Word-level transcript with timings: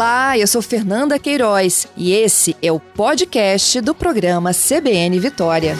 Olá, 0.00 0.38
eu 0.38 0.46
sou 0.46 0.62
Fernanda 0.62 1.18
Queiroz 1.18 1.86
e 1.94 2.12
esse 2.12 2.56
é 2.62 2.72
o 2.72 2.80
podcast 2.80 3.82
do 3.82 3.94
programa 3.94 4.50
CBN 4.54 5.20
Vitória. 5.20 5.76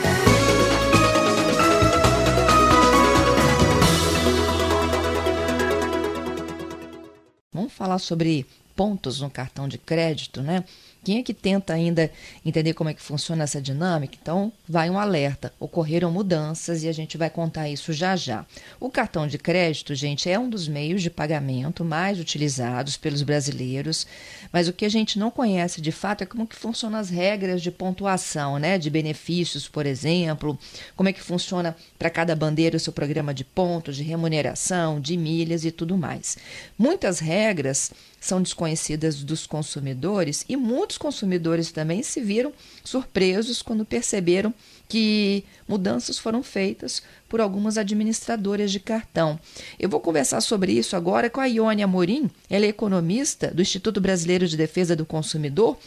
Vamos 7.51 7.73
falar 7.73 7.99
sobre 7.99 8.45
pontos 8.77 9.23
no 9.23 9.31
cartão 9.31 9.67
de 9.67 9.79
crédito, 9.79 10.43
né? 10.43 10.65
Quem 11.03 11.19
é 11.19 11.23
que 11.23 11.33
tenta 11.33 11.73
ainda 11.73 12.11
entender 12.45 12.75
como 12.75 12.91
é 12.91 12.95
que 12.95 13.01
funciona 13.01 13.45
essa 13.45 13.61
dinâmica? 13.61 14.19
Então, 14.21 14.53
vai 14.69 14.91
um 14.91 14.99
alerta. 14.99 15.53
Ocorreram 15.59 16.11
mudanças 16.11 16.83
e 16.83 16.89
a 16.89 16.93
gente 16.93 17.17
vai 17.17 17.31
contar 17.31 17.69
isso 17.71 17.93
já 17.93 18.15
já. 18.17 18.45
O 18.79 18.91
cartão 18.91 19.27
de 19.27 19.39
crédito, 19.39 19.95
gente, 19.95 20.29
é 20.29 20.39
um 20.39 20.51
dos 20.51 20.69
meios 20.69 21.03
de 21.03 21.09
pagamento 21.09 21.85
mais 21.85 22.21
utilizados 22.21 22.99
pelos 22.99 23.23
brasileiros, 23.23 24.07
mas 24.53 24.69
o 24.69 24.73
que 24.73 24.85
a 24.85 24.91
gente 24.91 25.19
não 25.19 25.31
conhece 25.31 25.81
de 25.81 25.91
fato 25.91 26.23
é 26.23 26.27
como 26.27 26.47
que 26.47 26.57
funcionam 26.57 26.99
as 26.99 27.09
regras 27.09 27.63
de 27.63 27.71
pontuação, 27.71 28.59
né, 28.59 28.77
de 28.77 28.91
benefícios, 28.91 29.67
por 29.67 29.87
exemplo, 29.87 30.59
como 30.95 31.09
é 31.09 31.13
que 31.13 31.23
funciona 31.23 31.75
para 31.99 32.11
cada 32.11 32.37
bandeira 32.37 32.77
o 32.77 32.81
seu 32.81 32.93
programa 32.93 33.33
de 33.33 33.45
pontos, 33.45 33.97
de 33.97 34.03
remuneração, 34.03 35.01
de 35.01 35.17
milhas 35.17 35.65
e 35.65 35.71
tudo 35.71 35.97
mais. 35.97 36.37
Muitas 36.79 37.21
regras 37.21 37.91
são 38.21 38.43
desconhecidas 38.43 39.25
dos 39.25 39.47
consumidores 39.47 40.45
e 40.47 40.57
muitos 40.57 40.99
consumidores 40.99 41.73
também 41.73 42.03
se 42.03 42.21
viram 42.21 42.53
surpresos 42.85 43.63
quando 43.63 43.85
perceberam 43.85 44.53
que 44.87 45.43
mudanças 45.67 46.19
foram 46.19 46.43
feitas 46.43 47.03
por 47.29 47.41
algumas 47.41 47.79
administradoras 47.79 48.71
de 48.71 48.79
cartão. 48.79 49.41
Eu 49.79 49.89
vou 49.89 50.01
conversar 50.01 50.43
sobre 50.43 50.73
isso 50.73 50.95
agora 50.95 51.31
com 51.31 51.41
a 51.41 51.47
Ione 51.47 51.83
Amorim, 51.83 52.31
ela 52.51 52.67
é 52.67 52.69
economista 52.69 53.49
do 53.49 53.63
Instituto 53.63 54.01
Brasileiro 54.01 54.47
de 54.47 54.57
Defesa 54.57 54.95
do 54.95 55.07
Consumidor, 55.07 55.79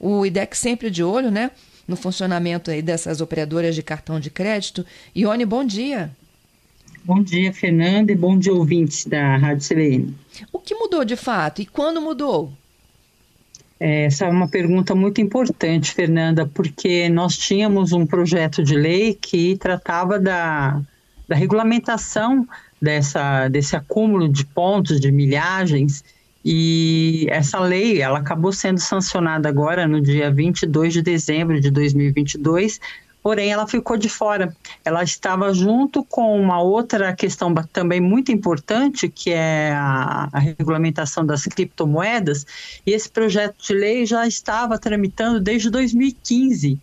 o 0.00 0.24
IDEC 0.24 0.56
sempre 0.56 0.90
de 0.90 1.04
olho, 1.04 1.30
né, 1.30 1.50
no 1.86 1.96
funcionamento 1.96 2.70
aí 2.70 2.80
dessas 2.80 3.20
operadoras 3.20 3.74
de 3.74 3.82
cartão 3.82 4.18
de 4.18 4.30
crédito. 4.30 4.86
Ione, 5.14 5.44
bom 5.44 5.64
dia. 5.64 6.10
Bom 7.04 7.20
dia, 7.20 7.52
Fernanda, 7.52 8.12
e 8.12 8.14
bom 8.14 8.38
dia, 8.38 8.52
ouvintes 8.52 9.06
da 9.06 9.36
Rádio 9.36 9.68
CBN. 9.68 10.14
O 10.52 10.60
que 10.60 10.72
mudou 10.72 11.04
de 11.04 11.16
fato 11.16 11.60
e 11.60 11.66
quando 11.66 12.00
mudou? 12.00 12.52
É, 13.80 14.04
essa 14.04 14.26
é 14.26 14.28
uma 14.28 14.46
pergunta 14.46 14.94
muito 14.94 15.20
importante, 15.20 15.92
Fernanda, 15.92 16.46
porque 16.46 17.08
nós 17.08 17.36
tínhamos 17.36 17.92
um 17.92 18.06
projeto 18.06 18.62
de 18.62 18.76
lei 18.76 19.18
que 19.20 19.56
tratava 19.56 20.20
da, 20.20 20.80
da 21.26 21.34
regulamentação 21.34 22.46
dessa, 22.80 23.48
desse 23.48 23.74
acúmulo 23.74 24.28
de 24.28 24.46
pontos, 24.46 25.00
de 25.00 25.10
milhagens, 25.10 26.04
e 26.44 27.26
essa 27.30 27.58
lei 27.58 28.00
ela 28.00 28.20
acabou 28.20 28.52
sendo 28.52 28.78
sancionada 28.78 29.48
agora 29.48 29.88
no 29.88 30.00
dia 30.00 30.30
22 30.30 30.92
de 30.92 31.02
dezembro 31.02 31.60
de 31.60 31.68
2022, 31.68 32.80
porém 33.22 33.52
ela 33.52 33.66
ficou 33.66 33.96
de 33.96 34.08
fora. 34.08 34.54
Ela 34.84 35.02
estava 35.04 35.54
junto 35.54 36.02
com 36.02 36.38
uma 36.38 36.60
outra 36.60 37.14
questão 37.14 37.54
também 37.72 38.00
muito 38.00 38.32
importante, 38.32 39.08
que 39.08 39.30
é 39.30 39.72
a, 39.72 40.28
a, 40.32 40.38
regulamentação 40.38 41.24
das 41.24 41.44
criptomoedas, 41.44 42.44
e 42.84 42.90
esse 42.90 43.08
projeto 43.08 43.54
de 43.64 43.72
lei 43.72 44.04
já 44.04 44.26
estava 44.26 44.78
tramitando 44.78 45.40
desde 45.40 45.70
2015. 45.70 46.78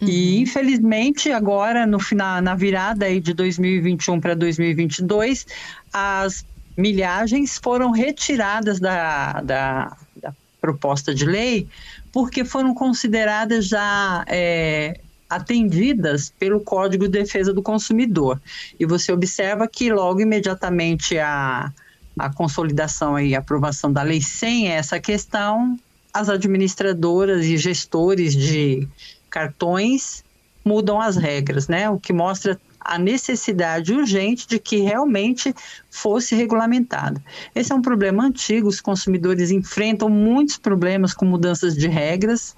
Uhum. 0.00 0.08
E 0.08 0.40
infelizmente 0.40 1.30
agora 1.30 1.86
no 1.86 2.00
final 2.00 2.40
na 2.40 2.54
virada 2.54 3.06
aí 3.06 3.20
de 3.20 3.34
2021 3.34 4.20
para 4.20 4.34
2022 4.34 5.46
as 5.92 6.44
milhagens 6.76 7.58
foram 7.62 7.92
retiradas 7.92 8.80
da, 8.80 9.40
da, 9.42 9.96
da 10.16 10.34
proposta 10.60 11.14
de 11.14 11.24
lei 11.24 11.68
porque 12.10 12.44
foram 12.44 12.74
consideradas 12.74 13.68
já 13.68 14.24
é, 14.26 14.98
atendidas 15.34 16.32
pelo 16.38 16.60
Código 16.60 17.04
de 17.04 17.20
Defesa 17.20 17.52
do 17.54 17.62
Consumidor. 17.62 18.40
E 18.78 18.84
você 18.84 19.12
observa 19.12 19.66
que 19.66 19.90
logo 19.90 20.20
imediatamente 20.20 21.18
a, 21.18 21.72
a 22.18 22.32
consolidação 22.32 23.18
e 23.18 23.34
aprovação 23.34 23.90
da 23.92 24.02
lei 24.02 24.20
sem 24.20 24.68
essa 24.68 25.00
questão, 25.00 25.78
as 26.12 26.28
administradoras 26.28 27.46
e 27.46 27.56
gestores 27.56 28.36
de 28.36 28.86
cartões 29.30 30.22
mudam 30.62 31.00
as 31.00 31.16
regras, 31.16 31.66
né? 31.66 31.88
O 31.88 31.98
que 31.98 32.12
mostra 32.12 32.60
a 32.78 32.98
necessidade 32.98 33.92
urgente 33.92 34.46
de 34.46 34.58
que 34.58 34.78
realmente 34.78 35.54
fosse 35.88 36.34
regulamentado. 36.34 37.22
Esse 37.54 37.72
é 37.72 37.74
um 37.74 37.80
problema 37.80 38.24
antigo, 38.24 38.68
os 38.68 38.80
consumidores 38.80 39.50
enfrentam 39.50 40.08
muitos 40.08 40.58
problemas 40.58 41.14
com 41.14 41.24
mudanças 41.24 41.74
de 41.76 41.88
regras 41.88 42.54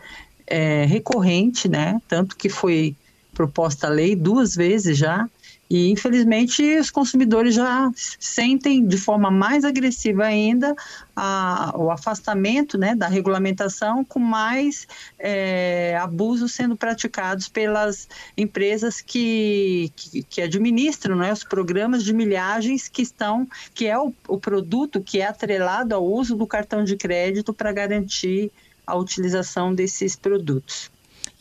é, 0.47 0.85
recorrente, 0.85 1.69
né? 1.69 2.01
Tanto 2.09 2.37
que 2.37 2.49
foi 2.49 2.95
proposta 3.33 3.89
a 3.89 3.91
lei 3.91 4.15
duas 4.15 4.55
vezes 4.55 4.97
já, 4.97 5.29
e 5.69 5.91
infelizmente 5.91 6.63
os 6.79 6.91
consumidores 6.91 7.55
já 7.55 7.91
sentem 7.97 8.87
de 8.87 8.99
forma 8.99 9.31
mais 9.31 9.65
agressiva 9.65 10.25
ainda 10.25 10.75
a, 11.17 11.73
o 11.77 11.91
afastamento 11.91 12.77
né, 12.77 12.95
da 12.95 13.09
regulamentação, 13.09 14.05
com 14.05 14.21
mais 14.21 14.87
é, 15.19 15.97
abusos 16.01 16.53
sendo 16.53 16.77
praticados 16.77 17.49
pelas 17.49 18.09
empresas 18.37 19.01
que, 19.01 19.91
que, 19.97 20.23
que, 20.23 20.43
administram 20.43 21.17
né, 21.17 21.33
os 21.33 21.43
programas 21.43 22.05
de 22.05 22.13
milhagens 22.13 22.87
que 22.87 23.03
estão, 23.03 23.49
que 23.75 23.87
é 23.87 23.99
o, 23.99 24.13
o 24.29 24.39
produto 24.39 25.01
que 25.01 25.21
é 25.21 25.27
atrelado 25.27 25.95
ao 25.95 26.05
uso 26.05 26.37
do 26.37 26.47
cartão 26.47 26.85
de 26.85 26.97
crédito 26.97 27.55
para 27.55 27.73
garantir 27.73 28.53
a 28.87 28.97
utilização 28.97 29.75
desses 29.75 30.17
produtos. 30.17 30.91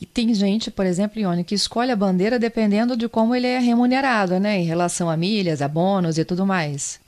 E 0.00 0.06
tem 0.06 0.34
gente, 0.34 0.70
por 0.70 0.86
exemplo, 0.86 1.20
Ione, 1.20 1.44
que 1.44 1.54
escolhe 1.54 1.90
a 1.90 1.96
bandeira 1.96 2.38
dependendo 2.38 2.96
de 2.96 3.08
como 3.08 3.34
ele 3.34 3.46
é 3.46 3.58
remunerado, 3.58 4.38
né? 4.40 4.58
Em 4.58 4.64
relação 4.64 5.08
a 5.08 5.16
milhas, 5.16 5.62
a 5.62 5.68
bônus 5.68 6.18
e 6.18 6.24
tudo 6.24 6.44
mais. 6.44 7.00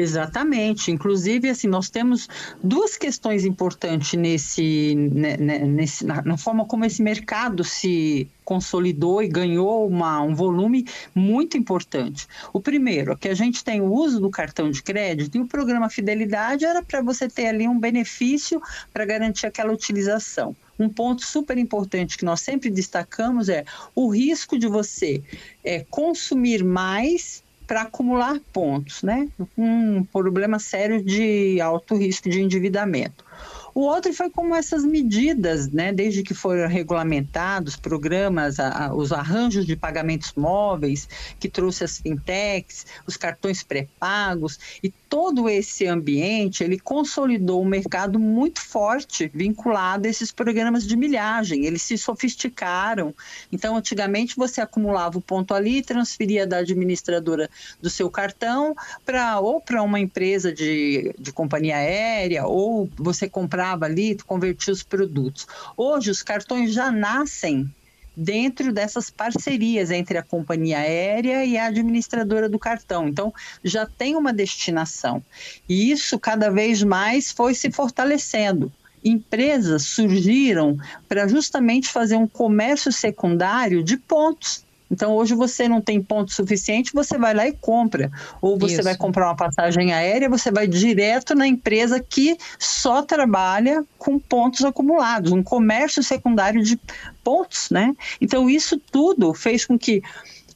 Exatamente. 0.00 0.90
Inclusive, 0.90 1.50
assim, 1.50 1.68
nós 1.68 1.90
temos 1.90 2.26
duas 2.62 2.96
questões 2.96 3.44
importantes 3.44 4.14
nesse, 4.14 4.94
né, 4.94 5.36
né, 5.36 5.58
nesse 5.58 6.06
na, 6.06 6.22
na, 6.22 6.36
forma 6.38 6.64
como 6.64 6.86
esse 6.86 7.02
mercado 7.02 7.62
se 7.62 8.26
consolidou 8.42 9.22
e 9.22 9.28
ganhou 9.28 9.86
uma, 9.86 10.22
um 10.22 10.34
volume 10.34 10.86
muito 11.14 11.58
importante. 11.58 12.26
O 12.50 12.60
primeiro 12.60 13.12
é 13.12 13.16
que 13.16 13.28
a 13.28 13.34
gente 13.34 13.62
tem 13.62 13.82
o 13.82 13.92
uso 13.92 14.18
do 14.20 14.30
cartão 14.30 14.70
de 14.70 14.82
crédito 14.82 15.36
e 15.36 15.40
o 15.40 15.46
programa 15.46 15.90
Fidelidade 15.90 16.64
era 16.64 16.82
para 16.82 17.02
você 17.02 17.28
ter 17.28 17.48
ali 17.48 17.68
um 17.68 17.78
benefício 17.78 18.60
para 18.92 19.04
garantir 19.04 19.46
aquela 19.46 19.72
utilização. 19.72 20.56
Um 20.78 20.88
ponto 20.88 21.22
super 21.22 21.58
importante 21.58 22.16
que 22.16 22.24
nós 22.24 22.40
sempre 22.40 22.70
destacamos 22.70 23.50
é 23.50 23.66
o 23.94 24.08
risco 24.08 24.58
de 24.58 24.66
você 24.66 25.22
é, 25.62 25.84
consumir 25.90 26.64
mais 26.64 27.42
para 27.70 27.82
acumular 27.82 28.40
pontos, 28.52 29.00
né? 29.04 29.28
Um 29.56 30.02
problema 30.02 30.58
sério 30.58 31.00
de 31.04 31.60
alto 31.60 31.94
risco 31.94 32.28
de 32.28 32.42
endividamento. 32.42 33.24
O 33.72 33.82
outro 33.82 34.12
foi 34.12 34.28
como 34.28 34.56
essas 34.56 34.84
medidas, 34.84 35.70
né, 35.70 35.92
desde 35.92 36.24
que 36.24 36.34
foram 36.34 36.68
regulamentados 36.68 37.76
programas, 37.76 38.58
a, 38.58 38.86
a, 38.86 38.92
os 38.92 39.12
arranjos 39.12 39.64
de 39.64 39.76
pagamentos 39.76 40.32
móveis, 40.36 41.08
que 41.38 41.48
trouxe 41.48 41.84
as 41.84 41.98
fintechs, 41.98 42.86
os 43.06 43.16
cartões 43.16 43.62
pré-pagos, 43.62 44.58
e 44.82 44.92
todo 45.10 45.48
esse 45.48 45.88
ambiente, 45.88 46.62
ele 46.62 46.78
consolidou 46.78 47.60
um 47.60 47.66
mercado 47.66 48.16
muito 48.16 48.60
forte 48.60 49.28
vinculado 49.34 50.06
a 50.06 50.10
esses 50.10 50.30
programas 50.30 50.86
de 50.86 50.96
milhagem. 50.96 51.66
Eles 51.66 51.82
se 51.82 51.98
sofisticaram. 51.98 53.12
Então, 53.50 53.76
antigamente, 53.76 54.36
você 54.36 54.60
acumulava 54.60 55.18
o 55.18 55.20
ponto 55.20 55.52
ali, 55.52 55.82
transferia 55.82 56.46
da 56.46 56.58
administradora 56.58 57.50
do 57.82 57.90
seu 57.90 58.08
cartão 58.08 58.76
para 59.04 59.40
ou 59.40 59.60
para 59.60 59.82
uma 59.82 59.98
empresa 59.98 60.52
de, 60.52 61.12
de 61.18 61.32
companhia 61.32 61.76
aérea, 61.76 62.46
ou 62.46 62.88
você 62.96 63.28
comprava 63.28 63.86
ali, 63.86 64.16
convertia 64.24 64.72
os 64.72 64.84
produtos. 64.84 65.44
Hoje 65.76 66.12
os 66.12 66.22
cartões 66.22 66.72
já 66.72 66.92
nascem 66.92 67.68
dentro 68.16 68.72
dessas 68.72 69.10
parcerias 69.10 69.90
entre 69.90 70.18
a 70.18 70.22
companhia 70.22 70.78
aérea 70.78 71.44
e 71.44 71.56
a 71.56 71.66
administradora 71.66 72.48
do 72.48 72.58
cartão. 72.58 73.08
Então, 73.08 73.32
já 73.62 73.86
tem 73.86 74.16
uma 74.16 74.32
destinação. 74.32 75.22
E 75.68 75.90
isso 75.90 76.18
cada 76.18 76.50
vez 76.50 76.82
mais 76.82 77.30
foi 77.30 77.54
se 77.54 77.70
fortalecendo. 77.70 78.72
Empresas 79.02 79.84
surgiram 79.84 80.76
para 81.08 81.26
justamente 81.26 81.88
fazer 81.88 82.16
um 82.16 82.26
comércio 82.26 82.92
secundário 82.92 83.82
de 83.82 83.96
pontos. 83.96 84.64
Então, 84.90 85.14
hoje 85.14 85.34
você 85.34 85.68
não 85.68 85.80
tem 85.80 86.02
ponto 86.02 86.32
suficiente, 86.32 86.92
você 86.92 87.16
vai 87.16 87.32
lá 87.32 87.46
e 87.46 87.52
compra. 87.52 88.10
Ou 88.42 88.58
você 88.58 88.74
Isso. 88.74 88.82
vai 88.82 88.96
comprar 88.96 89.28
uma 89.28 89.36
passagem 89.36 89.92
aérea, 89.92 90.28
você 90.28 90.50
vai 90.50 90.66
direto 90.66 91.34
na 91.34 91.46
empresa 91.46 92.00
que 92.00 92.36
só 92.58 93.02
trabalha 93.02 93.84
com 93.98 94.18
pontos 94.18 94.64
acumulados, 94.64 95.32
um 95.32 95.42
comércio 95.42 96.02
secundário 96.02 96.62
de 96.62 96.78
pontos, 97.22 97.70
né? 97.70 97.94
Então, 98.20 98.50
isso 98.50 98.80
tudo 98.90 99.32
fez 99.32 99.64
com 99.64 99.78
que 99.78 100.02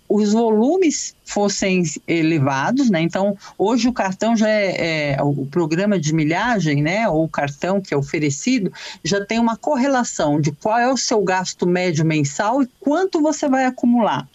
os 0.09 0.33
volumes 0.33 1.15
fossem 1.25 1.83
elevados, 2.07 2.91
né? 2.91 3.01
Então, 3.01 3.37
hoje 3.57 3.89
o 3.89 3.93
cartão 3.93 4.37
já 4.37 4.49
é, 4.49 5.15
é, 5.15 5.23
o 5.23 5.47
programa 5.47 5.99
de 5.99 6.15
milhagem, 6.15 6.83
né? 6.83 7.09
Ou 7.09 7.25
o 7.25 7.29
cartão 7.29 7.81
que 7.81 7.95
é 7.95 7.97
oferecido 7.97 8.73
já 9.03 9.25
tem 9.25 9.39
uma 9.39 9.57
correlação 9.57 10.41
de 10.41 10.53
qual 10.53 10.79
é 10.79 10.93
o 10.93 10.97
seu 10.97 11.23
gasto 11.23 11.67
médio 11.67 12.05
mensal 12.05 12.63
e 12.63 12.69
quanto 12.79 13.21
você 13.21 13.49
vai 13.49 13.65
acumular. 13.65 14.29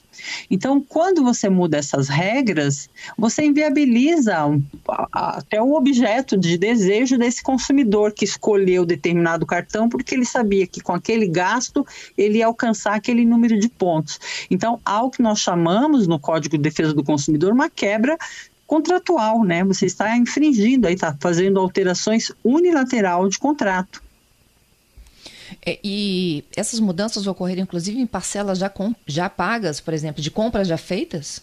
Então, 0.49 0.81
quando 0.81 1.23
você 1.23 1.49
muda 1.49 1.77
essas 1.77 2.07
regras, 2.07 2.89
você 3.17 3.43
inviabiliza 3.43 4.35
até 5.11 5.61
o 5.61 5.73
objeto 5.73 6.37
de 6.37 6.57
desejo 6.57 7.17
desse 7.17 7.41
consumidor 7.41 8.11
que 8.13 8.25
escolheu 8.25 8.85
determinado 8.85 9.45
cartão 9.45 9.89
porque 9.89 10.15
ele 10.15 10.25
sabia 10.25 10.65
que 10.67 10.81
com 10.81 10.93
aquele 10.93 11.27
gasto 11.27 11.85
ele 12.17 12.39
ia 12.39 12.47
alcançar 12.47 12.95
aquele 12.95 13.25
número 13.25 13.59
de 13.59 13.69
pontos. 13.69 14.19
Então, 14.49 14.79
há 14.85 15.03
o 15.03 15.09
que 15.09 15.21
nós 15.21 15.39
chamamos 15.39 16.07
no 16.07 16.19
Código 16.19 16.57
de 16.57 16.63
Defesa 16.63 16.93
do 16.93 17.03
Consumidor 17.03 17.51
uma 17.51 17.69
quebra 17.69 18.17
contratual, 18.69 19.43
né? 19.43 19.63
Você 19.63 19.87
está 19.87 20.15
infringindo, 20.15 20.87
aí 20.87 20.93
está 20.93 21.15
fazendo 21.19 21.59
alterações 21.59 22.31
unilateral 22.43 23.27
de 23.27 23.39
contrato. 23.39 24.01
É, 25.65 25.79
e 25.83 26.43
essas 26.55 26.79
mudanças 26.79 27.27
ocorreram, 27.27 27.63
inclusive, 27.63 27.99
em 27.99 28.07
parcelas 28.07 28.57
já, 28.57 28.69
com, 28.69 28.93
já 29.05 29.29
pagas, 29.29 29.79
por 29.79 29.93
exemplo, 29.93 30.21
de 30.21 30.31
compras 30.31 30.67
já 30.67 30.77
feitas? 30.77 31.41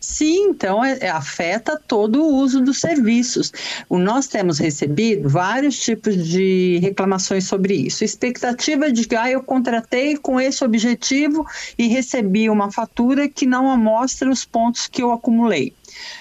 Sim, 0.00 0.48
então 0.48 0.82
é, 0.82 0.98
é, 1.00 1.10
afeta 1.10 1.78
todo 1.78 2.22
o 2.22 2.36
uso 2.36 2.62
dos 2.62 2.78
serviços. 2.78 3.52
O, 3.86 3.98
nós 3.98 4.26
temos 4.26 4.58
recebido 4.58 5.28
vários 5.28 5.78
tipos 5.78 6.26
de 6.26 6.78
reclamações 6.80 7.44
sobre 7.44 7.74
isso. 7.74 8.02
Expectativa 8.02 8.90
de 8.90 9.06
que 9.06 9.14
ah, 9.14 9.30
eu 9.30 9.42
contratei 9.42 10.16
com 10.16 10.40
esse 10.40 10.64
objetivo 10.64 11.46
e 11.76 11.86
recebi 11.86 12.48
uma 12.48 12.72
fatura 12.72 13.28
que 13.28 13.44
não 13.44 13.76
mostra 13.76 14.30
os 14.30 14.42
pontos 14.42 14.86
que 14.86 15.02
eu 15.02 15.12
acumulei. 15.12 15.74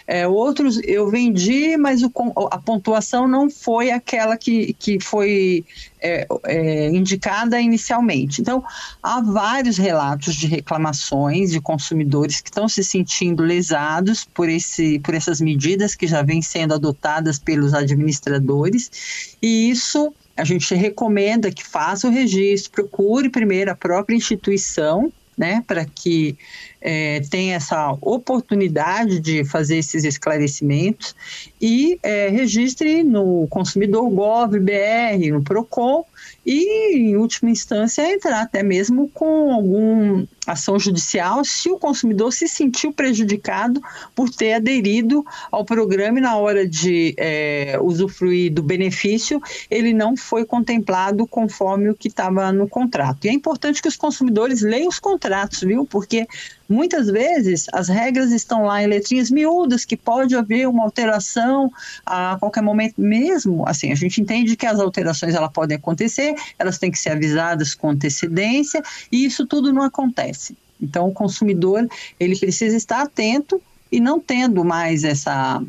É, 0.08 0.28
outros 0.28 0.80
eu 0.84 1.10
vendi, 1.10 1.78
mas 1.78 2.04
o, 2.04 2.12
a 2.52 2.58
pontuação 2.58 3.28
não 3.28 3.50
foi 3.50 3.92
aquela 3.92 4.38
que, 4.38 4.74
que 4.74 5.00
foi 5.00 5.64
é, 6.02 6.28
é, 6.46 6.90
indicada 6.90 7.60
inicialmente. 7.60 8.42
Então, 8.42 8.64
há 9.04 9.22
vários 9.22 9.78
relatos 9.78 10.36
de 10.36 10.48
reclamações 10.48 11.52
de 11.52 11.60
consumidores 11.60 12.42
que 12.42 12.50
estão 12.50 12.68
se 12.68 12.84
sentindo 12.84 13.44
lesados 13.44 14.26
por, 14.26 14.50
esse, 14.50 15.00
por 15.00 15.14
essas 15.14 15.42
medidas 15.42 15.96
que 15.96 16.08
já 16.08 16.22
vêm 16.22 16.42
sendo 16.42 16.74
adotadas 16.74 17.38
pelos 17.38 17.74
administradores, 17.74 19.36
e 19.42 19.70
isso 19.70 20.14
a 20.36 20.44
gente 20.46 20.74
recomenda 20.74 21.52
que 21.52 21.66
faça 21.66 22.08
o 22.08 22.12
registro, 22.12 22.72
procure 22.72 23.30
primeiro 23.30 23.72
a 23.72 23.76
própria 23.76 24.16
instituição 24.16 25.12
né, 25.40 25.64
para 25.66 25.86
que 25.86 26.38
é, 26.82 27.22
tenha 27.32 27.56
essa 27.56 27.98
oportunidade 28.02 29.22
de 29.22 29.46
fazer 29.46 29.78
esses 29.78 30.04
esclarecimentos 30.04 31.16
e 31.62 31.98
é, 32.04 32.28
registre 32.28 33.04
no 33.04 33.48
Consumidor 33.48 34.10
Gov 34.10 34.60
BR, 34.60 35.32
no 35.32 35.42
Procon 35.42 36.04
e, 36.46 36.98
em 36.98 37.16
última 37.16 37.50
instância, 37.50 38.02
entrar 38.12 38.42
até 38.42 38.64
mesmo 38.64 39.10
com 39.10 39.54
alguma 39.54 40.28
ação 40.48 40.80
judicial 40.80 41.46
se 41.46 41.70
o 41.70 41.78
consumidor 41.78 42.34
se 42.34 42.48
sentiu 42.48 42.92
prejudicado 42.92 43.82
por 44.16 44.30
ter 44.30 44.54
aderido 44.54 45.24
ao 45.52 45.64
programa 45.64 46.18
e 46.18 46.22
na 46.22 46.38
hora 46.38 46.68
de 46.68 47.14
é, 47.18 47.78
usufruir 47.82 48.52
do 48.52 48.64
benefício, 48.64 49.42
ele 49.70 49.94
não 49.94 50.18
foi 50.18 50.44
contemplado 50.44 51.28
conforme 51.28 51.90
o 51.90 51.96
que 51.96 52.08
estava 52.08 52.52
no 52.52 52.68
contrato. 52.68 53.26
E 53.26 53.30
é 53.30 53.34
importante 53.34 53.82
que 53.82 53.88
os 53.88 53.96
consumidores 53.96 54.62
leiam 54.62 54.90
os 54.90 55.00
contratos, 55.00 55.29
viu? 55.66 55.86
Porque 55.86 56.28
Muitas 56.70 57.08
vezes 57.08 57.66
as 57.74 57.88
regras 57.88 58.32
estão 58.32 58.66
lá 58.66 58.84
em 58.84 58.86
letrinhas 58.86 59.32
miúdas, 59.32 59.86
que 59.86 59.98
pode 59.98 60.36
haver 60.36 60.68
uma 60.70 60.84
alteração 60.84 61.72
a 62.06 62.38
qualquer 62.40 62.62
momento 62.62 63.02
mesmo. 63.02 63.68
Assim, 63.68 63.92
a 63.92 63.96
gente 63.96 64.22
entende 64.22 64.56
que 64.56 64.68
as 64.68 64.80
alterações 64.80 65.34
elas 65.34 65.52
podem 65.52 65.78
acontecer, 65.78 66.36
elas 66.60 66.78
têm 66.78 66.92
que 66.92 67.00
ser 67.00 67.10
avisadas 67.10 67.74
com 67.74 67.90
antecedência, 67.90 68.84
e 69.12 69.26
isso 69.26 69.48
tudo 69.48 69.74
não 69.74 69.82
acontece. 69.82 70.56
Então, 70.80 71.08
o 71.08 71.12
consumidor 71.12 71.88
ele 72.20 72.38
precisa 72.38 72.78
estar 72.78 73.02
atento 73.02 73.60
e 73.92 74.00
não 74.00 74.20
tendo 74.20 74.64
mais 74.64 75.04
essa 75.04 75.64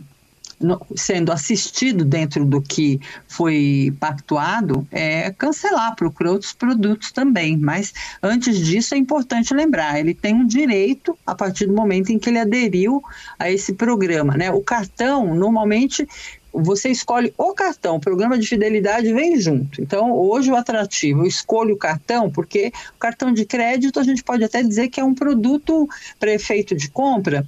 sendo 0.95 1.33
assistido 1.33 2.05
dentro 2.05 2.45
do 2.45 2.61
que 2.61 3.01
foi 3.27 3.95
pactuado, 3.99 4.87
é 4.91 5.31
cancelar, 5.31 5.97
procurar 5.97 6.33
outros 6.33 6.53
produtos 6.53 7.13
também. 7.13 7.57
Mas 7.57 7.93
antes 8.23 8.59
disso 8.59 8.95
é 8.95 8.99
importante 8.99 9.55
lembrar, 9.55 9.99
ele 9.99 10.15
tem 10.15 10.35
um 10.35 10.47
direito 10.47 11.17
a 11.27 11.35
partir 11.35 11.67
do 11.67 11.73
momento 11.73 12.11
em 12.11 12.19
que 12.19 12.29
ele 12.29 12.39
aderiu 12.39 13.03
a 13.39 13.51
esse 13.51 13.73
programa. 13.73 14.37
Né? 14.37 14.51
O 14.51 14.61
cartão, 14.61 15.35
normalmente, 15.35 16.07
você 16.53 16.91
escolhe 16.91 17.33
o 17.39 17.55
cartão, 17.55 17.97
o 17.97 18.01
programa 18.01 18.39
de 18.39 18.47
fidelidade 18.47 19.13
vem 19.13 19.41
junto. 19.41 19.81
Então, 19.81 20.13
hoje 20.13 20.51
o 20.51 20.57
atrativo, 20.57 21.23
eu 21.23 21.27
escolho 21.27 21.75
o 21.75 21.79
cartão, 21.79 22.31
porque 22.31 22.73
o 22.97 22.99
cartão 22.99 23.33
de 23.33 23.45
crédito 23.45 23.99
a 23.99 24.03
gente 24.03 24.23
pode 24.23 24.45
até 24.45 24.63
dizer 24.63 24.89
que 24.89 25.01
é 25.01 25.05
um 25.05 25.15
produto 25.15 25.89
para 26.19 26.33
efeito 26.33 26.75
de 26.75 26.91
compra 26.91 27.47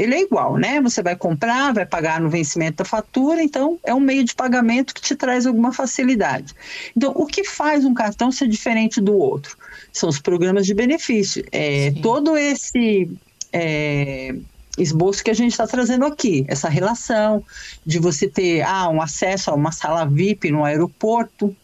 ele 0.00 0.14
é 0.14 0.22
igual, 0.22 0.56
né? 0.56 0.80
Você 0.80 1.02
vai 1.02 1.14
comprar, 1.14 1.74
vai 1.74 1.84
pagar 1.84 2.20
no 2.20 2.30
vencimento 2.30 2.78
da 2.78 2.84
fatura, 2.84 3.42
então 3.42 3.78
é 3.84 3.94
um 3.94 4.00
meio 4.00 4.24
de 4.24 4.34
pagamento 4.34 4.94
que 4.94 5.00
te 5.00 5.14
traz 5.14 5.46
alguma 5.46 5.72
facilidade. 5.72 6.54
Então, 6.96 7.12
o 7.14 7.26
que 7.26 7.44
faz 7.44 7.84
um 7.84 7.92
cartão 7.92 8.32
ser 8.32 8.48
diferente 8.48 9.00
do 9.00 9.14
outro? 9.14 9.58
São 9.92 10.08
os 10.08 10.18
programas 10.18 10.64
de 10.64 10.72
benefício. 10.72 11.44
É, 11.52 11.92
todo 12.02 12.36
esse 12.36 13.10
é, 13.52 14.34
esboço 14.78 15.22
que 15.22 15.30
a 15.30 15.34
gente 15.34 15.52
está 15.52 15.66
trazendo 15.66 16.06
aqui, 16.06 16.46
essa 16.48 16.68
relação 16.68 17.44
de 17.84 17.98
você 17.98 18.26
ter 18.26 18.62
ah, 18.62 18.88
um 18.88 19.02
acesso 19.02 19.50
a 19.50 19.54
uma 19.54 19.70
sala 19.70 20.06
VIP 20.06 20.50
no 20.50 20.64
aeroporto, 20.64 21.54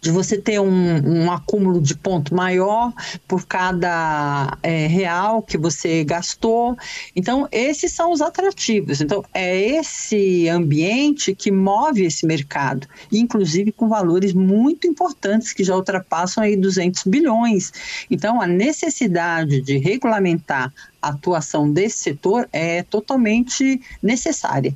de 0.00 0.10
você 0.10 0.38
ter 0.38 0.60
um, 0.60 1.24
um 1.24 1.32
acúmulo 1.32 1.80
de 1.80 1.96
ponto 1.96 2.34
maior 2.34 2.92
por 3.26 3.46
cada 3.46 4.56
é, 4.62 4.86
real 4.86 5.42
que 5.42 5.56
você 5.58 6.04
gastou. 6.04 6.76
Então, 7.14 7.48
esses 7.50 7.92
são 7.92 8.12
os 8.12 8.20
atrativos. 8.20 9.00
Então, 9.00 9.24
é 9.32 9.58
esse 9.58 10.48
ambiente 10.48 11.34
que 11.34 11.50
move 11.50 12.04
esse 12.04 12.26
mercado, 12.26 12.86
inclusive 13.10 13.72
com 13.72 13.88
valores 13.88 14.32
muito 14.32 14.86
importantes 14.86 15.52
que 15.52 15.64
já 15.64 15.74
ultrapassam 15.74 16.42
aí 16.42 16.56
200 16.56 17.04
bilhões. 17.04 17.72
Então, 18.10 18.40
a 18.40 18.46
necessidade 18.46 19.60
de 19.60 19.78
regulamentar 19.78 20.72
a 21.00 21.08
atuação 21.08 21.70
desse 21.70 21.98
setor 21.98 22.48
é 22.52 22.82
totalmente 22.84 23.80
necessária. 24.02 24.74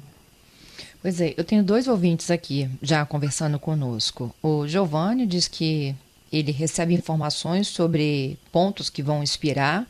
Pois 1.06 1.20
é, 1.20 1.34
eu 1.36 1.44
tenho 1.44 1.62
dois 1.62 1.86
ouvintes 1.86 2.32
aqui 2.32 2.68
já 2.82 3.06
conversando 3.06 3.60
conosco. 3.60 4.34
O 4.42 4.66
Giovanni 4.66 5.25
diz 5.25 5.46
que 5.46 5.94
ele 6.32 6.50
recebe 6.50 6.94
informações 6.94 7.68
sobre 7.68 8.36
pontos 8.50 8.90
que 8.90 9.04
vão 9.04 9.22
expirar 9.22 9.86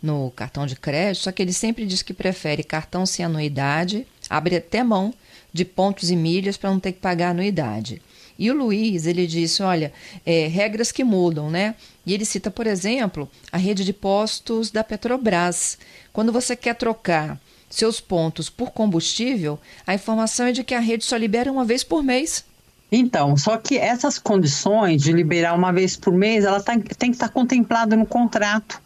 no 0.00 0.30
cartão 0.30 0.66
de 0.66 0.76
crédito, 0.76 1.24
só 1.24 1.32
que 1.32 1.42
ele 1.42 1.52
sempre 1.52 1.84
diz 1.84 2.02
que 2.02 2.14
prefere 2.14 2.62
cartão 2.62 3.04
sem 3.04 3.24
anuidade, 3.24 4.06
abre 4.28 4.54
até 4.54 4.84
mão 4.84 5.12
de 5.52 5.64
pontos 5.64 6.08
e 6.08 6.14
milhas 6.14 6.56
para 6.56 6.70
não 6.70 6.78
ter 6.78 6.92
que 6.92 7.00
pagar 7.00 7.30
anuidade. 7.30 8.00
E 8.38 8.48
o 8.48 8.54
Luiz, 8.54 9.08
ele 9.08 9.26
disse, 9.26 9.64
olha, 9.64 9.92
é, 10.24 10.46
regras 10.46 10.92
que 10.92 11.02
mudam, 11.02 11.50
né? 11.50 11.74
E 12.06 12.14
ele 12.14 12.24
cita, 12.24 12.48
por 12.48 12.68
exemplo, 12.68 13.28
a 13.50 13.58
rede 13.58 13.84
de 13.84 13.92
postos 13.92 14.70
da 14.70 14.84
Petrobras. 14.84 15.76
Quando 16.12 16.30
você 16.30 16.54
quer 16.54 16.76
trocar 16.76 17.40
seus 17.70 18.00
pontos 18.00 18.50
por 18.50 18.72
combustível, 18.72 19.58
a 19.86 19.94
informação 19.94 20.46
é 20.46 20.52
de 20.52 20.64
que 20.64 20.74
a 20.74 20.80
rede 20.80 21.04
só 21.04 21.16
libera 21.16 21.50
uma 21.50 21.64
vez 21.64 21.84
por 21.84 22.02
mês. 22.02 22.44
Então, 22.92 23.36
só 23.36 23.56
que 23.56 23.78
essas 23.78 24.18
condições 24.18 25.00
de 25.02 25.12
liberar 25.12 25.54
uma 25.54 25.72
vez 25.72 25.96
por 25.96 26.12
mês, 26.12 26.44
ela 26.44 26.60
tá, 26.60 26.72
tem 26.72 27.10
que 27.10 27.16
estar 27.16 27.28
tá 27.28 27.32
contemplada 27.32 27.96
no 27.96 28.04
contrato 28.04 28.82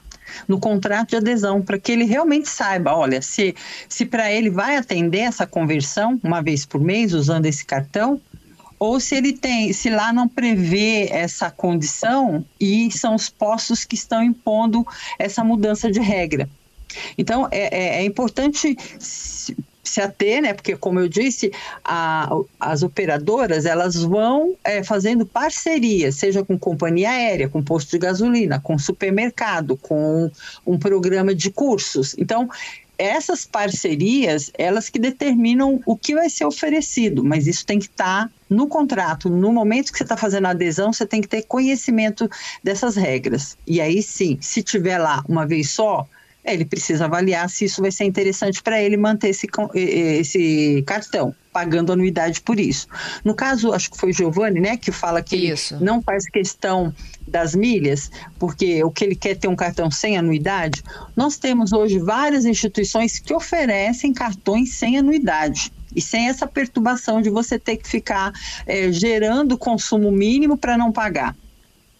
no 0.48 0.58
contrato 0.58 1.10
de 1.10 1.16
adesão, 1.16 1.62
para 1.62 1.78
que 1.78 1.92
ele 1.92 2.04
realmente 2.04 2.48
saiba, 2.48 2.94
olha, 2.94 3.22
se, 3.22 3.54
se 3.88 4.04
para 4.04 4.32
ele 4.32 4.50
vai 4.50 4.76
atender 4.76 5.20
essa 5.20 5.46
conversão 5.46 6.18
uma 6.22 6.42
vez 6.42 6.66
por 6.66 6.80
mês 6.80 7.12
usando 7.12 7.46
esse 7.46 7.64
cartão, 7.64 8.20
ou 8.78 8.98
se 8.98 9.14
ele 9.14 9.32
tem, 9.32 9.72
se 9.72 9.88
lá 9.88 10.12
não 10.12 10.28
prevê 10.28 11.08
essa 11.10 11.50
condição 11.50 12.44
e 12.58 12.90
são 12.90 13.14
os 13.14 13.28
postos 13.28 13.84
que 13.84 13.94
estão 13.94 14.22
impondo 14.22 14.84
essa 15.18 15.44
mudança 15.44 15.90
de 15.90 16.00
regra. 16.00 16.48
Então, 17.16 17.48
é, 17.50 17.76
é, 17.76 17.96
é 18.00 18.04
importante 18.04 18.76
se, 18.98 19.54
ater, 20.00 20.42
né? 20.42 20.52
Porque, 20.52 20.76
como 20.76 20.98
eu 20.98 21.08
disse, 21.08 21.52
a, 21.84 22.28
as 22.58 22.82
operadoras 22.82 23.64
elas 23.64 23.94
vão 23.94 24.56
é, 24.64 24.82
fazendo 24.82 25.24
parceria, 25.24 26.10
seja 26.10 26.44
com 26.44 26.58
companhia 26.58 27.10
aérea, 27.10 27.48
com 27.48 27.62
posto 27.62 27.92
de 27.92 27.98
gasolina, 27.98 28.58
com 28.58 28.76
supermercado, 28.76 29.76
com 29.76 30.30
um 30.66 30.78
programa 30.78 31.32
de 31.32 31.48
cursos. 31.50 32.16
Então, 32.18 32.50
essas 32.98 33.44
parcerias, 33.44 34.50
elas 34.56 34.88
que 34.88 34.98
determinam 34.98 35.80
o 35.84 35.96
que 35.96 36.14
vai 36.14 36.28
ser 36.28 36.44
oferecido, 36.44 37.24
mas 37.24 37.46
isso 37.46 37.66
tem 37.66 37.78
que 37.78 37.86
estar 37.86 38.30
no 38.48 38.68
contrato. 38.68 39.28
No 39.28 39.52
momento 39.52 39.90
que 39.90 39.98
você 39.98 40.04
está 40.04 40.16
fazendo 40.16 40.46
a 40.46 40.50
adesão, 40.50 40.92
você 40.92 41.04
tem 41.04 41.20
que 41.20 41.28
ter 41.28 41.42
conhecimento 41.42 42.30
dessas 42.62 42.94
regras. 42.96 43.56
E 43.66 43.80
aí 43.80 44.02
sim, 44.02 44.38
se 44.40 44.62
tiver 44.62 44.98
lá 44.98 45.24
uma 45.28 45.46
vez 45.46 45.70
só, 45.70 46.06
ele 46.44 46.64
precisa 46.64 47.06
avaliar 47.06 47.48
se 47.48 47.64
isso 47.64 47.80
vai 47.80 47.90
ser 47.90 48.04
interessante 48.04 48.62
para 48.62 48.80
ele 48.80 48.96
manter 48.96 49.28
esse, 49.28 49.48
esse 49.74 50.82
cartão, 50.86 51.34
pagando 51.52 51.92
anuidade 51.92 52.40
por 52.40 52.60
isso. 52.60 52.86
No 53.24 53.34
caso, 53.34 53.72
acho 53.72 53.90
que 53.90 53.96
foi 53.96 54.10
o 54.10 54.12
Giovanni, 54.12 54.60
né, 54.60 54.76
que 54.76 54.92
fala 54.92 55.22
que 55.22 55.36
isso. 55.36 55.82
não 55.82 56.02
faz 56.02 56.28
questão 56.28 56.94
das 57.26 57.54
milhas, 57.54 58.10
porque 58.38 58.84
o 58.84 58.90
que 58.90 59.04
ele 59.04 59.14
quer 59.14 59.30
é 59.30 59.34
ter 59.34 59.48
um 59.48 59.56
cartão 59.56 59.90
sem 59.90 60.18
anuidade. 60.18 60.82
Nós 61.16 61.38
temos 61.38 61.72
hoje 61.72 61.98
várias 61.98 62.44
instituições 62.44 63.18
que 63.18 63.32
oferecem 63.32 64.12
cartões 64.12 64.74
sem 64.74 64.98
anuidade 64.98 65.72
e 65.96 66.02
sem 66.02 66.28
essa 66.28 66.46
perturbação 66.46 67.22
de 67.22 67.30
você 67.30 67.58
ter 67.58 67.76
que 67.76 67.88
ficar 67.88 68.32
é, 68.66 68.92
gerando 68.92 69.56
consumo 69.56 70.10
mínimo 70.10 70.58
para 70.58 70.76
não 70.76 70.92
pagar. 70.92 71.34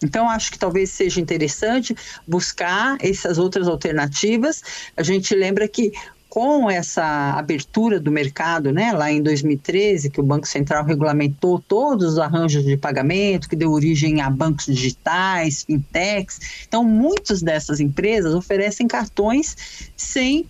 Então, 0.05 0.29
acho 0.29 0.51
que 0.51 0.59
talvez 0.59 0.89
seja 0.91 1.19
interessante 1.19 1.95
buscar 2.27 2.97
essas 3.01 3.37
outras 3.37 3.67
alternativas. 3.67 4.63
A 4.95 5.03
gente 5.03 5.35
lembra 5.35 5.67
que 5.67 5.91
com 6.35 6.69
essa 6.69 7.31
abertura 7.37 7.97
do 7.97 8.11
mercado, 8.11 8.69
né, 8.69 8.91
lá 8.91 9.09
em 9.09 9.23
2013, 9.23 10.09
que 10.09 10.19
o 10.19 10.23
Banco 10.23 10.45
Central 10.45 10.83
regulamentou 10.83 11.63
todos 11.65 12.11
os 12.13 12.19
arranjos 12.19 12.65
de 12.65 12.75
pagamento, 12.75 13.47
que 13.47 13.55
deu 13.55 13.71
origem 13.71 14.19
a 14.19 14.29
bancos 14.29 14.65
digitais, 14.65 15.63
fintechs. 15.63 16.65
Então, 16.67 16.83
muitas 16.83 17.41
dessas 17.41 17.79
empresas 17.79 18.33
oferecem 18.35 18.85
cartões 18.85 19.55
sem 19.95 20.45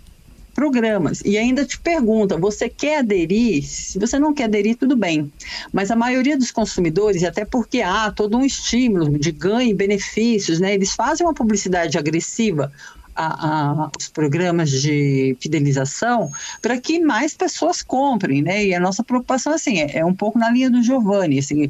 programas. 0.56 1.22
E 1.24 1.38
ainda 1.38 1.66
te 1.66 1.78
pergunta: 1.80 2.38
você 2.38 2.68
quer 2.68 3.00
aderir? 3.00 3.64
Se 3.64 4.00
você 4.00 4.18
não 4.18 4.34
quer 4.34 4.46
aderir, 4.46 4.78
tudo 4.78 4.96
bem. 4.96 5.32
Mas 5.72 5.92
a 5.92 5.96
maioria 5.96 6.38
dos 6.38 6.50
consumidores, 6.50 7.24
até 7.24 7.46
porque 7.46 7.82
há 7.82 8.10
todo 8.10 8.38
um 8.38 8.46
estímulo 8.46 9.20
de 9.20 9.32
ganho 9.32 9.70
e 9.70 9.74
benefícios, 9.74 10.60
né? 10.60 10.74
Eles 10.74 10.96
fazem 10.96 11.28
uma 11.28 11.34
publicidade 11.34 11.98
agressiva 11.98 12.72
a, 13.16 13.84
a, 13.86 13.92
os 13.98 14.10
programas 14.10 14.70
de 14.70 15.38
fidelização 15.40 16.30
para 16.62 16.80
que 16.80 17.00
mais 17.00 17.34
pessoas 17.34 17.82
comprem, 17.82 18.42
né? 18.42 18.66
E 18.66 18.74
a 18.74 18.80
nossa 18.80 19.04
preocupação 19.04 19.54
assim 19.54 19.80
é, 19.80 20.00
é 20.00 20.06
um 20.06 20.14
pouco 20.14 20.40
na 20.40 20.50
linha 20.50 20.70
do 20.70 20.82
Giovanni, 20.82 21.40
assim, 21.40 21.70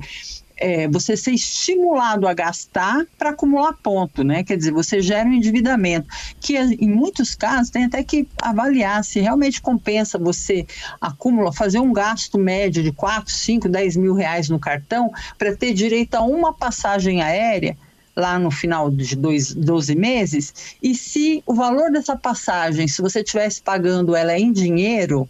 é, 0.58 0.88
você 0.88 1.18
ser 1.18 1.32
estimulado 1.32 2.28
a 2.28 2.34
gastar 2.34 3.06
para 3.18 3.32
acumular 3.32 3.74
ponto, 3.74 4.24
né? 4.24 4.44
Quer 4.44 4.58
dizer, 4.58 4.72
você 4.72 5.02
gera 5.02 5.28
um 5.28 5.34
endividamento, 5.34 6.08
que 6.40 6.58
em 6.58 6.90
muitos 6.90 7.36
casos 7.36 7.70
tem 7.70 7.86
até 7.86 8.04
que 8.04 8.28
avaliar 8.42 9.04
se 9.04 9.20
realmente 9.20 9.62
compensa 9.62 10.18
você 10.18 10.66
acumular, 11.00 11.52
fazer 11.52 11.80
um 11.80 11.92
gasto 11.92 12.38
médio 12.38 12.82
de 12.84 12.92
4, 12.92 13.32
5, 13.32 13.70
10 13.70 13.98
mil 13.98 14.14
reais 14.14 14.50
no 14.50 14.60
cartão 14.60 15.12
para 15.38 15.56
ter 15.56 15.74
direito 15.74 16.16
a 16.16 16.22
uma 16.22 16.54
passagem 16.54 17.22
aérea 17.22 17.78
lá 18.16 18.40
no 18.40 18.50
final 18.50 18.90
de 18.90 19.16
dois, 19.16 19.54
12 19.54 19.94
meses, 19.94 20.78
e 20.82 20.96
se 20.96 21.44
o 21.46 21.54
valor 21.54 21.92
dessa 21.92 22.16
passagem, 22.16 22.88
se 22.88 23.02
você 23.02 23.20
estivesse 23.20 23.62
pagando 23.62 24.16
ela 24.16 24.40
em 24.40 24.54
dinheiro, 24.54 25.30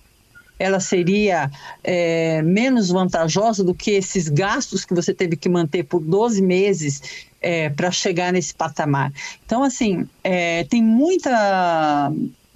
ela 0.58 0.80
seria 0.80 1.52
é, 1.84 2.42
menos 2.42 2.90
vantajosa 2.90 3.64
do 3.64 3.74
que 3.74 3.92
esses 3.92 4.30
gastos 4.30 4.86
que 4.86 4.94
você 4.94 5.14
teve 5.14 5.36
que 5.36 5.50
manter 5.50 5.84
por 5.84 6.00
12 6.00 6.42
meses 6.42 7.02
é, 7.42 7.70
para 7.70 7.92
chegar 7.92 8.32
nesse 8.34 8.54
patamar. 8.54 9.12
Então, 9.46 9.64
assim, 9.64 10.08
é, 10.24 10.64
tem 10.66 10.82
muita 10.82 12.12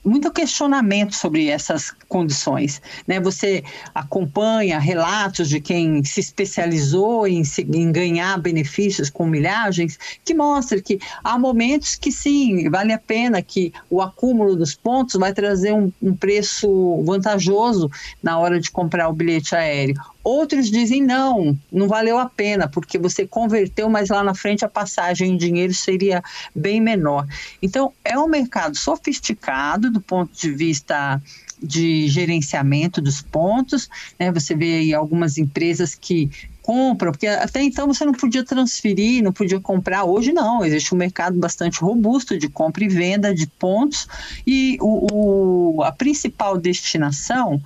muito 0.09 0.31
questionamento 0.31 1.15
sobre 1.15 1.47
essas 1.47 1.91
condições. 2.07 2.81
Né? 3.07 3.19
Você 3.19 3.63
acompanha 3.93 4.79
relatos 4.79 5.47
de 5.47 5.61
quem 5.61 6.03
se 6.03 6.19
especializou 6.19 7.27
em, 7.27 7.43
em, 7.73 7.91
ganhar 7.91 8.37
benefícios 8.39 9.09
com 9.09 9.25
milhagens, 9.25 9.97
que 10.25 10.33
mostra 10.33 10.81
que 10.81 10.99
há 11.23 11.37
momentos 11.37 11.95
que 11.95 12.11
sim, 12.11 12.69
vale 12.69 12.91
a 12.91 12.97
pena, 12.97 13.41
que 13.41 13.71
o 13.89 14.01
acúmulo 14.01 14.55
dos 14.55 14.75
pontos 14.75 15.15
vai 15.15 15.33
trazer 15.33 15.73
um, 15.73 15.91
um 16.01 16.15
preço 16.15 17.03
vantajoso 17.05 17.89
na 18.21 18.39
hora 18.39 18.59
de 18.59 18.71
comprar 18.71 19.09
o 19.09 19.13
bilhete 19.13 19.55
aéreo. 19.55 19.95
Outros 20.23 20.69
dizem 20.69 21.01
não, 21.01 21.57
não 21.71 21.87
valeu 21.87 22.17
a 22.17 22.27
pena, 22.27 22.67
porque 22.67 22.97
você 22.97 23.25
converteu, 23.25 23.89
mas 23.89 24.09
lá 24.09 24.23
na 24.23 24.35
frente 24.35 24.65
a 24.65 24.69
passagem 24.69 25.31
em 25.31 25.37
dinheiro 25.37 25.73
seria 25.73 26.21
bem 26.53 26.81
menor. 26.81 27.25
Então, 27.61 27.93
é 28.03 28.17
um 28.19 28.27
mercado 28.27 28.77
sofisticado 28.77 29.89
do 29.89 30.01
ponto 30.01 30.31
de 30.33 30.51
vista 30.51 31.21
de 31.61 32.07
gerenciamento 32.07 33.01
dos 33.01 33.21
pontos. 33.21 33.89
Né? 34.19 34.31
Você 34.31 34.55
vê 34.55 34.79
aí 34.79 34.93
algumas 34.93 35.37
empresas 35.37 35.95
que 35.95 36.29
compram, 36.61 37.11
porque 37.11 37.25
até 37.25 37.63
então 37.63 37.87
você 37.87 38.05
não 38.05 38.13
podia 38.13 38.43
transferir, 38.43 39.23
não 39.23 39.33
podia 39.33 39.59
comprar. 39.59 40.03
Hoje 40.03 40.31
não, 40.31 40.63
existe 40.63 40.93
um 40.93 40.97
mercado 40.97 41.39
bastante 41.39 41.81
robusto 41.81 42.37
de 42.37 42.47
compra 42.47 42.83
e 42.83 42.87
venda 42.87 43.33
de 43.33 43.47
pontos 43.47 44.07
e 44.45 44.77
o, 44.79 45.77
o 45.79 45.83
a 45.83 45.91
principal 45.91 46.57
destinação 46.57 47.59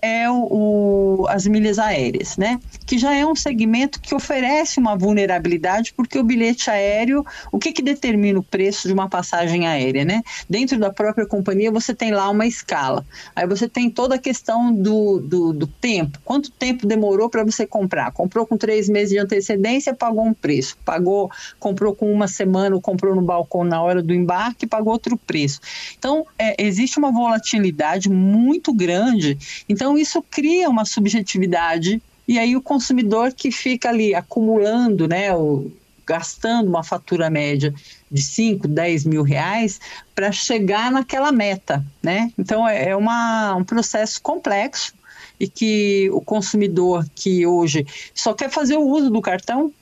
é 0.00 0.30
o, 0.30 1.22
o, 1.22 1.26
as 1.28 1.46
milhas 1.46 1.78
aéreas, 1.78 2.36
né? 2.36 2.60
Que 2.84 2.98
já 2.98 3.14
é 3.14 3.26
um 3.26 3.34
segmento 3.34 4.00
que 4.00 4.14
oferece 4.14 4.78
uma 4.78 4.96
vulnerabilidade, 4.96 5.92
porque 5.96 6.18
o 6.18 6.24
bilhete 6.24 6.70
aéreo, 6.70 7.24
o 7.50 7.58
que, 7.58 7.72
que 7.72 7.82
determina 7.82 8.38
o 8.38 8.42
preço 8.42 8.86
de 8.86 8.94
uma 8.94 9.08
passagem 9.08 9.66
aérea, 9.66 10.04
né? 10.04 10.22
Dentro 10.48 10.78
da 10.78 10.92
própria 10.92 11.26
companhia 11.26 11.70
você 11.70 11.94
tem 11.94 12.10
lá 12.10 12.28
uma 12.30 12.46
escala. 12.46 13.04
Aí 13.34 13.46
você 13.46 13.68
tem 13.68 13.90
toda 13.90 14.14
a 14.14 14.18
questão 14.18 14.72
do, 14.72 15.18
do, 15.20 15.52
do 15.52 15.66
tempo. 15.66 16.18
Quanto 16.24 16.50
tempo 16.50 16.86
demorou 16.86 17.28
para 17.28 17.44
você 17.44 17.66
comprar? 17.66 18.12
Comprou 18.12 18.46
com 18.46 18.56
três 18.56 18.88
meses 18.88 19.10
de 19.10 19.18
antecedência, 19.18 19.94
pagou 19.94 20.24
um 20.24 20.34
preço. 20.34 20.76
Pagou, 20.84 21.30
comprou 21.58 21.94
com 21.94 22.12
uma 22.12 22.28
semana, 22.28 22.78
comprou 22.80 23.14
no 23.14 23.22
balcão 23.22 23.64
na 23.64 23.82
hora 23.82 24.02
do 24.02 24.14
embarque, 24.14 24.66
pagou 24.66 24.92
outro 24.92 25.16
preço. 25.16 25.60
Então, 25.98 26.26
é, 26.38 26.62
existe 26.62 26.98
uma 26.98 27.10
volatilidade 27.10 28.08
muito 28.08 28.72
grande. 28.72 29.36
Então, 29.68 29.95
isso 29.96 30.22
cria 30.22 30.68
uma 30.68 30.84
subjetividade 30.84 32.02
e 32.26 32.38
aí 32.38 32.56
o 32.56 32.62
consumidor 32.62 33.32
que 33.32 33.50
fica 33.50 33.88
ali 33.88 34.14
acumulando, 34.14 35.06
né, 35.06 35.34
o, 35.34 35.70
gastando 36.06 36.68
uma 36.68 36.84
fatura 36.84 37.28
média 37.28 37.74
de 38.10 38.22
5, 38.22 38.68
10 38.68 39.04
mil 39.04 39.22
reais 39.22 39.80
para 40.14 40.30
chegar 40.30 40.90
naquela 40.90 41.32
meta, 41.32 41.84
né? 42.02 42.32
Então 42.38 42.66
é, 42.66 42.90
é 42.90 42.96
uma, 42.96 43.54
um 43.56 43.64
processo 43.64 44.22
complexo 44.22 44.94
e 45.38 45.48
que 45.48 46.08
o 46.12 46.20
consumidor 46.20 47.06
que 47.14 47.44
hoje 47.44 47.86
só 48.14 48.32
quer 48.32 48.48
fazer 48.48 48.76
o 48.76 48.86
uso 48.86 49.10
do 49.10 49.20
cartão, 49.20 49.72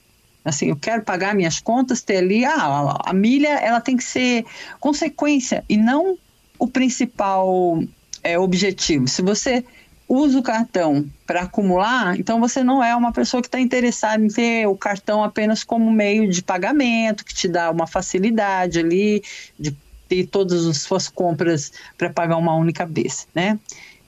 assim, 0.43 0.69
eu 0.69 0.75
quero 0.75 1.03
pagar 1.03 1.35
minhas 1.35 1.59
contas, 1.59 2.01
ter 2.01 2.17
ali, 2.17 2.43
ah, 2.43 2.97
a 3.05 3.13
milha 3.13 3.59
ela 3.59 3.79
tem 3.79 3.95
que 3.95 4.03
ser 4.03 4.45
consequência 4.79 5.63
e 5.69 5.77
não 5.77 6.17
o 6.57 6.67
principal 6.67 7.79
é, 8.23 8.37
objetivo. 8.39 9.07
Se 9.07 9.21
você 9.21 9.63
usa 10.07 10.37
o 10.37 10.43
cartão 10.43 11.05
para 11.25 11.41
acumular, 11.41 12.19
então 12.19 12.39
você 12.39 12.63
não 12.63 12.83
é 12.83 12.95
uma 12.95 13.11
pessoa 13.11 13.41
que 13.41 13.47
está 13.47 13.59
interessada 13.59 14.23
em 14.23 14.27
ter 14.27 14.67
o 14.67 14.75
cartão 14.75 15.23
apenas 15.23 15.63
como 15.63 15.91
meio 15.91 16.29
de 16.29 16.43
pagamento, 16.43 17.25
que 17.25 17.33
te 17.33 17.47
dá 17.47 17.71
uma 17.71 17.87
facilidade 17.87 18.79
ali 18.79 19.23
de 19.59 19.75
ter 20.07 20.27
todas 20.27 20.65
as 20.65 20.77
suas 20.77 21.07
compras 21.07 21.71
para 21.97 22.09
pagar 22.09 22.37
uma 22.37 22.55
única 22.55 22.85
vez, 22.85 23.27
né? 23.33 23.59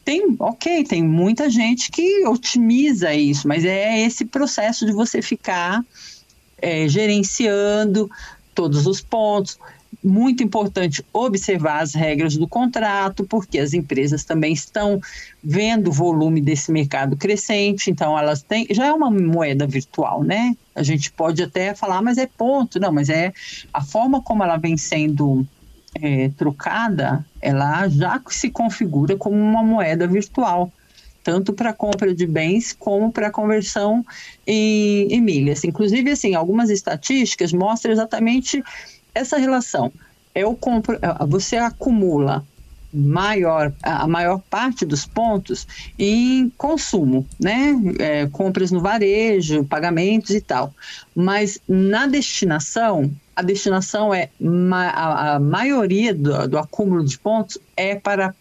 Tem, 0.06 0.36
ok, 0.40 0.86
tem 0.86 1.04
muita 1.04 1.50
gente 1.50 1.92
que 1.92 2.26
otimiza 2.28 3.14
isso, 3.14 3.48
mas 3.48 3.66
é 3.66 4.00
esse 4.00 4.24
processo 4.24 4.86
de 4.86 4.94
você 4.94 5.22
ficar 5.22 5.84
é, 6.60 6.88
gerenciando 6.88 8.10
todos 8.56 8.88
os 8.88 9.02
pontos, 9.02 9.60
muito 10.08 10.44
importante 10.44 11.06
observar 11.14 11.82
as 11.82 11.94
regras 11.94 12.36
do 12.38 12.48
contrato, 12.48 13.26
porque 13.26 13.60
as 13.60 13.74
empresas 13.74 14.24
também 14.24 14.54
estão 14.54 15.02
vendo 15.44 15.90
o 15.90 15.92
volume 15.92 16.42
desse 16.42 16.72
mercado 16.72 17.16
crescente, 17.16 17.92
então 17.92 18.18
elas 18.18 18.42
têm, 18.42 18.66
já 18.72 18.88
é 18.88 18.94
uma 18.94 19.12
moeda 19.12 19.68
virtual, 19.68 20.24
né? 20.24 20.56
A 20.74 20.84
gente 20.84 21.12
pode 21.12 21.44
até 21.44 21.76
falar, 21.76 22.02
mas 22.02 22.18
é 22.18 22.26
ponto, 22.26 22.80
não, 22.80 22.92
mas 22.92 23.10
é 23.10 23.34
a 23.74 23.84
forma 23.84 24.22
como 24.22 24.44
ela 24.44 24.58
vem 24.58 24.78
sendo 24.78 25.46
é, 25.96 26.30
trocada, 26.38 27.26
ela 27.42 27.88
já 27.88 28.22
se 28.30 28.50
configura 28.50 29.16
como 29.18 29.36
uma 29.36 29.64
moeda 29.64 30.08
virtual 30.08 30.72
tanto 31.28 31.52
para 31.52 31.74
compra 31.74 32.16
de 32.16 32.26
bens 32.26 32.72
como 32.72 33.12
para 33.12 33.30
conversão 33.30 34.02
em, 34.46 35.10
em 35.10 35.20
milhas. 35.20 35.66
Inclusive, 35.66 36.12
assim, 36.12 36.36
algumas 36.36 36.70
estatísticas 36.70 37.52
mostram 37.52 37.92
exatamente 37.92 38.64
essa 39.18 39.38
relação 39.38 39.92
é 40.34 40.46
o 40.46 40.58
você 41.28 41.58
acumula 41.58 42.46
maior 42.94 43.74
a 43.84 44.08
maior 44.08 44.42
parte 44.50 44.86
dos 44.86 45.06
pontos 45.06 45.68
em 46.00 46.50
consumo, 46.58 47.28
né? 47.40 47.76
É, 48.00 48.28
compras 48.28 48.72
no 48.72 48.80
varejo, 48.80 49.66
pagamentos 49.66 50.32
e 50.32 50.42
tal. 50.42 50.74
Mas 51.16 51.60
na 51.68 52.08
destinação, 52.08 53.12
a 53.36 53.42
destinação 53.42 54.14
é 54.14 54.30
a, 54.72 55.36
a 55.36 55.40
maioria 55.40 56.14
do, 56.14 56.48
do, 56.48 56.58
acúmulo 56.58 57.04
de 57.04 57.18
pontos 57.20 57.58
é 57.76 57.96
para 57.96 58.34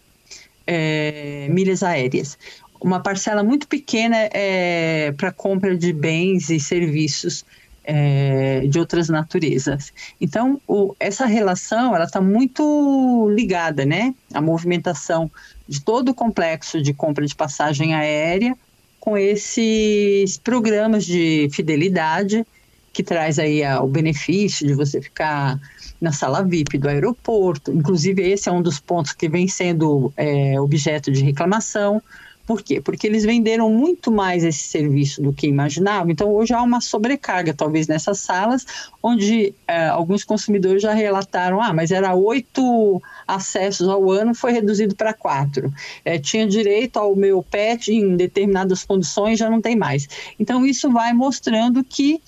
é, 0.65 1.47
milhas 1.49 1.83
aéreas. 1.83 2.37
Uma 2.79 2.99
parcela 2.99 3.43
muito 3.43 3.67
pequena 3.67 4.15
é 4.31 5.11
para 5.17 5.31
compra 5.31 5.75
de 5.75 5.91
bens 5.91 6.49
e 6.49 6.59
serviços 6.59 7.43
é, 7.89 8.67
de 8.67 8.77
outras 8.77 9.07
naturezas. 9.07 9.93
Então, 10.19 10.59
o, 10.67 10.93
essa 10.99 11.25
relação 11.25 11.95
ela 11.95 12.03
está 12.03 12.19
muito 12.19 13.29
ligada, 13.33 13.85
né? 13.85 14.13
A 14.33 14.41
movimentação 14.41 15.31
de 15.65 15.81
todo 15.81 16.09
o 16.09 16.13
complexo 16.13 16.81
de 16.81 16.93
compra 16.93 17.25
de 17.25 17.33
passagem 17.33 17.95
aérea 17.95 18.53
com 18.99 19.17
esses 19.17 20.37
programas 20.37 21.05
de 21.05 21.47
fidelidade 21.53 22.45
que 22.91 23.01
traz 23.01 23.39
aí 23.39 23.63
a, 23.63 23.81
o 23.81 23.87
benefício 23.87 24.67
de 24.67 24.73
você 24.73 25.01
ficar 25.01 25.57
na 26.01 26.11
sala 26.11 26.43
VIP 26.43 26.77
do 26.77 26.89
aeroporto. 26.89 27.71
Inclusive, 27.71 28.21
esse 28.21 28.49
é 28.49 28.51
um 28.51 28.61
dos 28.61 28.81
pontos 28.81 29.13
que 29.13 29.29
vem 29.29 29.47
sendo 29.47 30.11
é, 30.17 30.59
objeto 30.59 31.09
de 31.09 31.23
reclamação. 31.23 32.01
Por 32.47 32.61
quê? 32.61 32.79
Porque 32.79 33.05
eles 33.05 33.25
venderam 33.25 33.69
muito 33.69 34.09
mais 34.09 34.41
esse 34.45 34.63
serviço 34.63 35.21
do 35.21 35.33
que 35.33 35.47
imaginavam. 35.47 36.09
Então, 36.09 36.33
hoje 36.33 36.53
há 36.53 36.61
uma 36.61 36.79
sobrecarga, 36.79 37.53
talvez, 37.53 37.89
nessas 37.89 38.21
salas, 38.21 38.65
onde 39.03 39.53
é, 39.67 39.87
alguns 39.87 40.23
consumidores 40.23 40.81
já 40.81 40.93
relataram: 40.93 41.61
ah, 41.61 41.73
mas 41.73 41.91
era 41.91 42.15
oito 42.15 43.03
acessos 43.27 43.89
ao 43.89 44.09
ano, 44.09 44.33
foi 44.33 44.53
reduzido 44.53 44.95
para 44.95 45.13
quatro. 45.13 45.73
É, 46.05 46.17
tinha 46.17 46.47
direito 46.47 46.95
ao 46.95 47.17
meu 47.17 47.43
pet 47.43 47.91
em 47.91 48.15
determinadas 48.15 48.85
condições, 48.85 49.37
já 49.37 49.49
não 49.49 49.61
tem 49.61 49.75
mais. 49.75 50.07
Então, 50.39 50.65
isso 50.65 50.89
vai 50.89 51.11
mostrando 51.11 51.83
que 51.83 52.21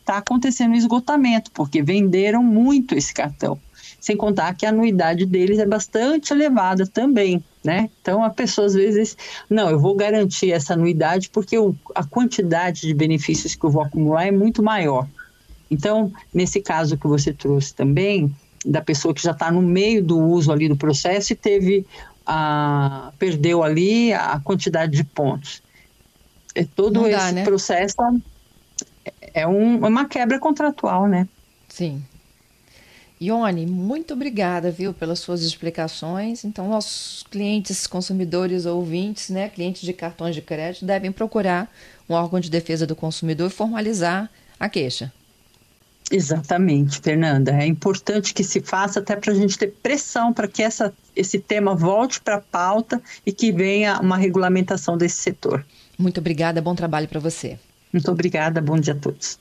está 0.00 0.18
acontecendo 0.18 0.76
esgotamento, 0.76 1.50
porque 1.50 1.82
venderam 1.82 2.44
muito 2.44 2.94
esse 2.94 3.12
cartão. 3.12 3.58
Sem 3.98 4.16
contar 4.16 4.54
que 4.54 4.66
a 4.66 4.68
anuidade 4.68 5.26
deles 5.26 5.58
é 5.58 5.66
bastante 5.66 6.32
elevada 6.32 6.86
também, 6.86 7.42
né? 7.62 7.88
Então 8.00 8.22
a 8.22 8.30
pessoa 8.30 8.66
às 8.66 8.74
vezes, 8.74 9.16
não, 9.48 9.70
eu 9.70 9.78
vou 9.78 9.94
garantir 9.94 10.52
essa 10.52 10.74
anuidade 10.74 11.30
porque 11.30 11.56
a 11.94 12.04
quantidade 12.04 12.82
de 12.82 12.94
benefícios 12.94 13.54
que 13.54 13.64
eu 13.64 13.70
vou 13.70 13.82
acumular 13.82 14.26
é 14.26 14.30
muito 14.30 14.62
maior. 14.62 15.06
Então, 15.70 16.12
nesse 16.34 16.60
caso 16.60 16.98
que 16.98 17.06
você 17.06 17.32
trouxe 17.32 17.74
também, 17.74 18.34
da 18.64 18.82
pessoa 18.82 19.14
que 19.14 19.22
já 19.22 19.32
está 19.32 19.50
no 19.50 19.62
meio 19.62 20.02
do 20.04 20.18
uso 20.18 20.52
ali 20.52 20.68
do 20.68 20.76
processo 20.76 21.32
e 21.32 21.36
teve 21.36 21.86
a, 22.26 23.12
perdeu 23.18 23.62
ali 23.62 24.12
a 24.12 24.38
quantidade 24.40 24.92
de 24.92 25.04
pontos. 25.04 25.62
É 26.54 26.64
todo 26.64 27.06
esse 27.06 27.32
né? 27.32 27.44
processo 27.44 27.96
é 29.34 29.46
um, 29.46 29.78
uma 29.86 30.04
quebra 30.04 30.38
contratual, 30.38 31.08
né? 31.08 31.26
Sim. 31.68 32.02
Ione, 33.22 33.66
muito 33.66 34.14
obrigada, 34.14 34.70
viu, 34.70 34.92
pelas 34.92 35.20
suas 35.20 35.42
explicações. 35.42 36.44
Então, 36.44 36.68
nossos 36.68 37.24
clientes, 37.30 37.86
consumidores, 37.86 38.66
ouvintes, 38.66 39.30
né, 39.30 39.48
clientes 39.48 39.82
de 39.82 39.92
cartões 39.92 40.34
de 40.34 40.42
crédito, 40.42 40.84
devem 40.84 41.12
procurar 41.12 41.72
um 42.08 42.14
órgão 42.14 42.40
de 42.40 42.50
defesa 42.50 42.86
do 42.86 42.96
consumidor 42.96 43.48
e 43.48 43.54
formalizar 43.54 44.28
a 44.58 44.68
queixa. 44.68 45.12
Exatamente, 46.10 47.00
Fernanda. 47.00 47.52
É 47.52 47.66
importante 47.66 48.34
que 48.34 48.44
se 48.44 48.60
faça 48.60 49.00
até 49.00 49.16
para 49.16 49.32
a 49.32 49.34
gente 49.34 49.56
ter 49.56 49.72
pressão 49.82 50.32
para 50.32 50.48
que 50.48 50.62
essa, 50.62 50.92
esse 51.16 51.38
tema 51.38 51.74
volte 51.74 52.20
para 52.20 52.36
a 52.36 52.40
pauta 52.40 53.00
e 53.24 53.32
que 53.32 53.52
venha 53.52 53.98
uma 54.00 54.16
regulamentação 54.16 54.98
desse 54.98 55.16
setor. 55.16 55.64
Muito 55.98 56.18
obrigada, 56.18 56.60
bom 56.60 56.74
trabalho 56.74 57.08
para 57.08 57.20
você. 57.20 57.58
Muito 57.92 58.10
obrigada, 58.10 58.60
bom 58.60 58.78
dia 58.78 58.94
a 58.94 58.96
todos. 58.96 59.38